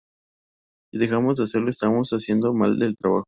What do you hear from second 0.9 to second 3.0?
dejamos de hacerlo estamos haciendo mal el